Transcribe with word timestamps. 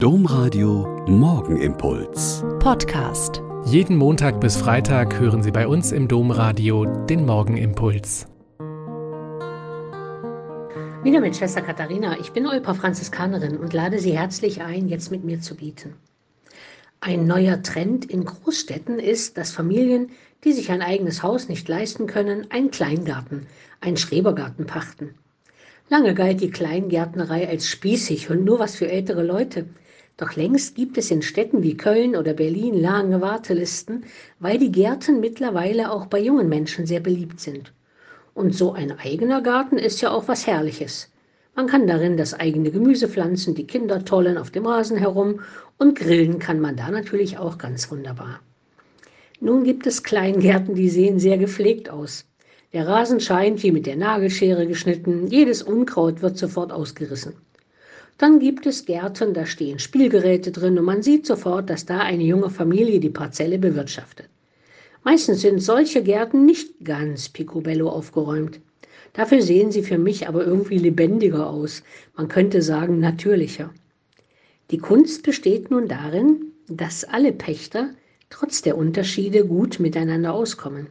Domradio 0.00 1.04
Morgenimpuls. 1.08 2.44
Podcast. 2.60 3.42
Jeden 3.64 3.96
Montag 3.96 4.40
bis 4.40 4.56
Freitag 4.56 5.18
hören 5.18 5.42
Sie 5.42 5.50
bei 5.50 5.66
uns 5.66 5.90
im 5.90 6.06
Domradio 6.06 6.84
den 6.84 7.26
Morgenimpuls. 7.26 8.28
Wieder 11.02 11.18
mit 11.18 11.34
Schwester 11.34 11.62
Katharina. 11.62 12.16
Ich 12.20 12.30
bin 12.30 12.46
Olpa 12.46 12.74
Franziskanerin 12.74 13.56
und 13.56 13.72
lade 13.72 13.98
Sie 13.98 14.16
herzlich 14.16 14.62
ein, 14.62 14.88
jetzt 14.88 15.10
mit 15.10 15.24
mir 15.24 15.40
zu 15.40 15.56
bieten. 15.56 15.96
Ein 17.00 17.26
neuer 17.26 17.60
Trend 17.64 18.04
in 18.04 18.24
Großstädten 18.24 19.00
ist, 19.00 19.36
dass 19.36 19.50
Familien, 19.50 20.10
die 20.44 20.52
sich 20.52 20.70
ein 20.70 20.80
eigenes 20.80 21.24
Haus 21.24 21.48
nicht 21.48 21.66
leisten 21.66 22.06
können, 22.06 22.48
einen 22.52 22.70
Kleingarten, 22.70 23.48
einen 23.80 23.96
Schrebergarten 23.96 24.64
pachten. 24.64 25.16
Lange 25.88 26.14
galt 26.14 26.40
die 26.40 26.50
Kleingärtnerei 26.50 27.48
als 27.48 27.66
spießig 27.66 28.30
und 28.30 28.44
nur 28.44 28.60
was 28.60 28.76
für 28.76 28.88
ältere 28.88 29.24
Leute. 29.24 29.66
Doch 30.18 30.34
längst 30.34 30.74
gibt 30.74 30.98
es 30.98 31.12
in 31.12 31.22
Städten 31.22 31.62
wie 31.62 31.76
Köln 31.76 32.16
oder 32.16 32.34
Berlin 32.34 32.74
lange 32.74 33.20
Wartelisten, 33.20 34.04
weil 34.40 34.58
die 34.58 34.72
Gärten 34.72 35.20
mittlerweile 35.20 35.92
auch 35.92 36.06
bei 36.06 36.18
jungen 36.18 36.48
Menschen 36.48 36.86
sehr 36.86 36.98
beliebt 36.98 37.38
sind. 37.38 37.72
Und 38.34 38.52
so 38.52 38.72
ein 38.72 38.98
eigener 38.98 39.40
Garten 39.42 39.78
ist 39.78 40.00
ja 40.00 40.10
auch 40.10 40.26
was 40.26 40.44
Herrliches. 40.44 41.08
Man 41.54 41.68
kann 41.68 41.86
darin 41.86 42.16
das 42.16 42.34
eigene 42.34 42.72
Gemüse 42.72 43.08
pflanzen, 43.08 43.54
die 43.54 43.66
Kinder 43.68 44.04
tollen 44.04 44.38
auf 44.38 44.50
dem 44.50 44.66
Rasen 44.66 44.96
herum 44.96 45.40
und 45.78 45.96
grillen 45.96 46.40
kann 46.40 46.58
man 46.58 46.74
da 46.74 46.90
natürlich 46.90 47.38
auch 47.38 47.56
ganz 47.56 47.88
wunderbar. 47.92 48.40
Nun 49.38 49.62
gibt 49.62 49.86
es 49.86 50.02
Kleingärten, 50.02 50.74
die 50.74 50.88
sehen 50.88 51.20
sehr 51.20 51.38
gepflegt 51.38 51.90
aus. 51.90 52.24
Der 52.72 52.88
Rasen 52.88 53.20
scheint 53.20 53.62
wie 53.62 53.70
mit 53.70 53.86
der 53.86 53.96
Nagelschere 53.96 54.66
geschnitten, 54.66 55.28
jedes 55.28 55.62
Unkraut 55.62 56.22
wird 56.22 56.36
sofort 56.36 56.72
ausgerissen. 56.72 57.34
Dann 58.18 58.40
gibt 58.40 58.66
es 58.66 58.84
Gärten, 58.84 59.32
da 59.32 59.46
stehen 59.46 59.78
Spielgeräte 59.78 60.50
drin 60.50 60.76
und 60.76 60.84
man 60.84 61.02
sieht 61.02 61.24
sofort, 61.24 61.70
dass 61.70 61.86
da 61.86 62.00
eine 62.00 62.24
junge 62.24 62.50
Familie 62.50 62.98
die 62.98 63.10
Parzelle 63.10 63.58
bewirtschaftet. 63.58 64.28
Meistens 65.04 65.40
sind 65.40 65.60
solche 65.60 66.02
Gärten 66.02 66.44
nicht 66.44 66.84
ganz 66.84 67.28
picobello 67.28 67.88
aufgeräumt. 67.88 68.60
Dafür 69.12 69.40
sehen 69.40 69.70
sie 69.70 69.82
für 69.82 69.98
mich 69.98 70.26
aber 70.26 70.44
irgendwie 70.44 70.78
lebendiger 70.78 71.48
aus. 71.48 71.84
Man 72.16 72.26
könnte 72.26 72.60
sagen 72.60 72.98
natürlicher. 72.98 73.70
Die 74.72 74.78
Kunst 74.78 75.22
besteht 75.22 75.70
nun 75.70 75.86
darin, 75.86 76.52
dass 76.68 77.04
alle 77.04 77.32
Pächter 77.32 77.90
trotz 78.30 78.62
der 78.62 78.76
Unterschiede 78.76 79.46
gut 79.46 79.78
miteinander 79.78 80.34
auskommen. 80.34 80.88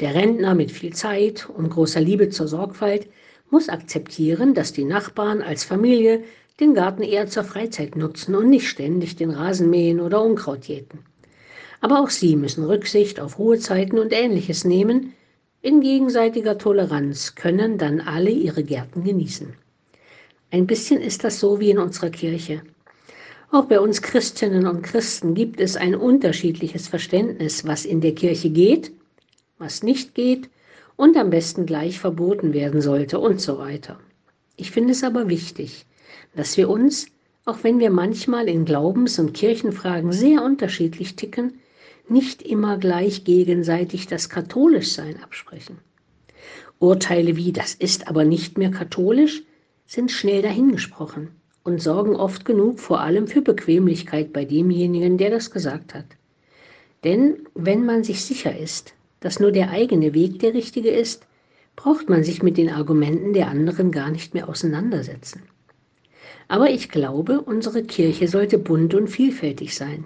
Der 0.00 0.14
Rentner 0.14 0.54
mit 0.54 0.70
viel 0.70 0.92
Zeit 0.94 1.48
und 1.48 1.70
großer 1.70 2.00
Liebe 2.00 2.28
zur 2.30 2.46
Sorgfalt 2.46 3.08
muss 3.50 3.68
akzeptieren, 3.68 4.54
dass 4.54 4.72
die 4.72 4.84
Nachbarn 4.84 5.42
als 5.42 5.64
Familie 5.64 6.24
den 6.60 6.74
Garten 6.74 7.02
eher 7.02 7.26
zur 7.26 7.42
Freizeit 7.42 7.96
nutzen 7.96 8.34
und 8.34 8.48
nicht 8.48 8.68
ständig 8.68 9.16
den 9.16 9.30
Rasen 9.30 9.70
mähen 9.70 10.00
oder 10.00 10.22
Unkraut 10.22 10.66
jäten. 10.66 11.00
Aber 11.80 12.00
auch 12.00 12.10
sie 12.10 12.36
müssen 12.36 12.64
Rücksicht 12.64 13.18
auf 13.18 13.38
Ruhezeiten 13.38 13.98
und 13.98 14.12
ähnliches 14.12 14.64
nehmen. 14.64 15.14
In 15.62 15.80
gegenseitiger 15.80 16.56
Toleranz 16.56 17.34
können 17.34 17.76
dann 17.76 18.00
alle 18.00 18.30
ihre 18.30 18.62
Gärten 18.62 19.02
genießen. 19.02 19.54
Ein 20.50 20.66
bisschen 20.66 21.00
ist 21.00 21.24
das 21.24 21.40
so 21.40 21.58
wie 21.58 21.70
in 21.70 21.78
unserer 21.78 22.10
Kirche. 22.10 22.62
Auch 23.50 23.66
bei 23.66 23.80
uns 23.80 24.00
Christinnen 24.02 24.66
und 24.66 24.82
Christen 24.82 25.34
gibt 25.34 25.60
es 25.60 25.76
ein 25.76 25.94
unterschiedliches 25.94 26.86
Verständnis, 26.86 27.66
was 27.66 27.84
in 27.84 28.00
der 28.00 28.14
Kirche 28.14 28.50
geht, 28.50 28.92
was 29.58 29.82
nicht 29.82 30.14
geht 30.14 30.48
und 30.96 31.16
am 31.16 31.30
besten 31.30 31.66
gleich 31.66 31.98
verboten 31.98 32.52
werden 32.52 32.80
sollte 32.80 33.18
und 33.18 33.40
so 33.40 33.58
weiter. 33.58 33.98
Ich 34.56 34.70
finde 34.70 34.92
es 34.92 35.02
aber 35.02 35.28
wichtig, 35.28 35.86
dass 36.34 36.56
wir 36.56 36.68
uns, 36.68 37.06
auch 37.44 37.58
wenn 37.62 37.78
wir 37.78 37.90
manchmal 37.90 38.48
in 38.48 38.64
Glaubens- 38.64 39.18
und 39.18 39.34
Kirchenfragen 39.34 40.12
sehr 40.12 40.42
unterschiedlich 40.42 41.16
ticken, 41.16 41.60
nicht 42.08 42.42
immer 42.42 42.78
gleich 42.78 43.24
gegenseitig 43.24 44.06
das 44.06 44.28
Katholischsein 44.28 45.22
absprechen. 45.22 45.78
Urteile 46.78 47.36
wie 47.36 47.52
das 47.52 47.74
ist 47.74 48.08
aber 48.08 48.24
nicht 48.24 48.58
mehr 48.58 48.70
katholisch 48.70 49.42
sind 49.86 50.10
schnell 50.10 50.42
dahingesprochen 50.42 51.28
und 51.62 51.80
sorgen 51.80 52.16
oft 52.16 52.44
genug 52.44 52.78
vor 52.78 53.00
allem 53.00 53.26
für 53.26 53.42
Bequemlichkeit 53.42 54.32
bei 54.32 54.44
demjenigen, 54.44 55.18
der 55.18 55.30
das 55.30 55.50
gesagt 55.50 55.94
hat. 55.94 56.06
Denn 57.04 57.46
wenn 57.54 57.84
man 57.84 58.04
sich 58.04 58.24
sicher 58.24 58.56
ist, 58.56 58.94
dass 59.20 59.40
nur 59.40 59.52
der 59.52 59.70
eigene 59.70 60.14
Weg 60.14 60.38
der 60.40 60.54
richtige 60.54 60.90
ist, 60.90 61.26
braucht 61.76 62.08
man 62.08 62.24
sich 62.24 62.42
mit 62.42 62.56
den 62.56 62.70
Argumenten 62.70 63.32
der 63.32 63.48
anderen 63.48 63.90
gar 63.90 64.10
nicht 64.10 64.34
mehr 64.34 64.48
auseinandersetzen. 64.48 65.42
Aber 66.48 66.70
ich 66.70 66.88
glaube, 66.88 67.40
unsere 67.40 67.82
Kirche 67.82 68.28
sollte 68.28 68.58
bunt 68.58 68.94
und 68.94 69.08
vielfältig 69.08 69.74
sein. 69.74 70.04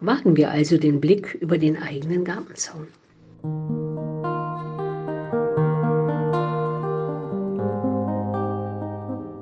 Wagen 0.00 0.36
wir 0.36 0.50
also 0.50 0.78
den 0.78 1.00
Blick 1.00 1.34
über 1.34 1.58
den 1.58 1.76
eigenen 1.76 2.24
Gartenzaun. 2.24 2.88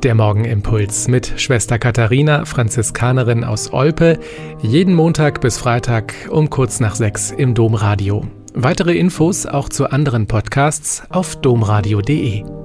Der 0.02 0.14
Morgenimpuls 0.14 1.08
mit 1.08 1.32
Schwester 1.36 1.78
Katharina, 1.78 2.44
Franziskanerin 2.44 3.42
aus 3.42 3.72
Olpe, 3.72 4.20
jeden 4.62 4.94
Montag 4.94 5.40
bis 5.40 5.58
Freitag 5.58 6.14
um 6.30 6.48
kurz 6.48 6.78
nach 6.80 6.94
sechs 6.94 7.32
im 7.32 7.54
Domradio. 7.54 8.24
Weitere 8.54 8.96
Infos 8.96 9.46
auch 9.46 9.68
zu 9.68 9.90
anderen 9.90 10.26
Podcasts 10.26 11.02
auf 11.10 11.36
domradio.de. 11.36 12.55